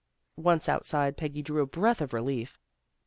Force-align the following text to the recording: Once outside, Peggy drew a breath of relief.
Once 0.41 0.67
outside, 0.67 1.15
Peggy 1.15 1.43
drew 1.43 1.61
a 1.61 1.67
breath 1.67 2.01
of 2.01 2.11
relief. 2.11 2.57